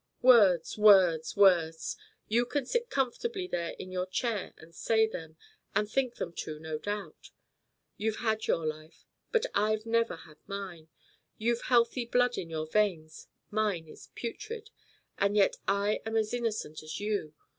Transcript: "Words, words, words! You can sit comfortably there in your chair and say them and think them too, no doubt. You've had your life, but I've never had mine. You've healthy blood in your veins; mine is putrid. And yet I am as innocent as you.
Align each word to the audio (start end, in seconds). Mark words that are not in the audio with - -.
"Words, 0.23 0.79
words, 0.79 1.37
words! 1.37 1.95
You 2.27 2.47
can 2.47 2.65
sit 2.65 2.89
comfortably 2.89 3.45
there 3.45 3.75
in 3.77 3.91
your 3.91 4.07
chair 4.07 4.55
and 4.57 4.73
say 4.73 5.05
them 5.05 5.37
and 5.75 5.87
think 5.87 6.15
them 6.15 6.33
too, 6.33 6.57
no 6.59 6.79
doubt. 6.79 7.29
You've 7.97 8.15
had 8.15 8.47
your 8.47 8.65
life, 8.65 9.05
but 9.31 9.45
I've 9.53 9.85
never 9.85 10.15
had 10.15 10.37
mine. 10.47 10.87
You've 11.37 11.61
healthy 11.65 12.05
blood 12.05 12.35
in 12.39 12.49
your 12.49 12.65
veins; 12.65 13.27
mine 13.51 13.87
is 13.87 14.09
putrid. 14.15 14.71
And 15.19 15.37
yet 15.37 15.57
I 15.67 16.01
am 16.03 16.17
as 16.17 16.33
innocent 16.33 16.81
as 16.81 16.99
you. 16.99 17.35